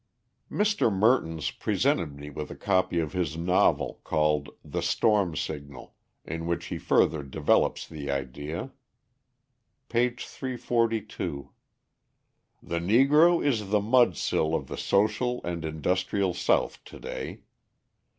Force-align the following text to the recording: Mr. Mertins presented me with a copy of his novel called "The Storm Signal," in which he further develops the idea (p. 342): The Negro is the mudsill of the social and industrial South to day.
Mr. 0.51 0.91
Mertins 0.91 1.51
presented 1.51 2.15
me 2.19 2.31
with 2.31 2.49
a 2.49 2.55
copy 2.55 2.99
of 2.99 3.13
his 3.13 3.37
novel 3.37 4.01
called 4.03 4.49
"The 4.65 4.81
Storm 4.81 5.35
Signal," 5.35 5.93
in 6.25 6.47
which 6.47 6.65
he 6.65 6.79
further 6.79 7.21
develops 7.21 7.87
the 7.87 8.09
idea 8.09 8.71
(p. 9.89 10.09
342): 10.09 11.51
The 12.63 12.79
Negro 12.79 13.45
is 13.45 13.69
the 13.69 13.79
mudsill 13.79 14.55
of 14.55 14.65
the 14.69 14.75
social 14.75 15.39
and 15.43 15.63
industrial 15.63 16.33
South 16.33 16.83
to 16.85 16.99
day. 16.99 17.41